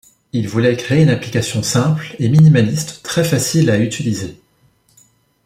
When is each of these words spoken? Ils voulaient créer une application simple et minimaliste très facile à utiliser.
Ils 0.33 0.47
voulaient 0.49 0.75
créer 0.77 1.03
une 1.03 1.11
application 1.11 1.61
simple 1.61 2.15
et 2.17 2.27
minimaliste 2.27 3.01
très 3.03 3.23
facile 3.23 3.69
à 3.69 3.77
utiliser. 3.77 4.35